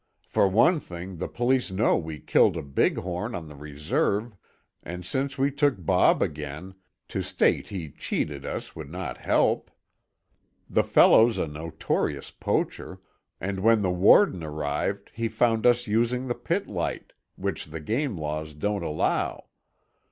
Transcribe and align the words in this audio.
"For 0.25 0.47
one 0.47 0.79
thing, 0.79 1.17
the 1.17 1.27
police 1.27 1.69
know 1.69 1.95
we 1.95 2.19
killed 2.19 2.55
the 2.55 2.63
big 2.63 2.97
horn 2.97 3.35
on 3.35 3.47
the 3.47 3.53
reserve, 3.55 4.35
and 4.81 5.05
since 5.05 5.37
we 5.37 5.51
took 5.51 5.75
Bob 5.85 6.23
again, 6.23 6.73
to 7.09 7.21
state 7.21 7.67
he 7.67 7.91
cheated 7.91 8.43
us 8.43 8.75
would 8.75 8.89
not 8.89 9.19
help. 9.19 9.69
The 10.67 10.81
fellow's 10.83 11.37
a 11.37 11.45
notorious 11.45 12.31
poacher, 12.31 12.99
and 13.39 13.59
when 13.59 13.83
the 13.83 13.91
warden 13.91 14.43
arrived 14.43 15.11
he 15.13 15.27
found 15.27 15.67
us 15.67 15.85
using 15.85 16.25
the 16.27 16.33
pit 16.33 16.65
light, 16.67 17.13
which 17.35 17.67
the 17.67 17.79
game 17.79 18.17
laws 18.17 18.55
don't 18.55 18.81
allow. 18.81 19.49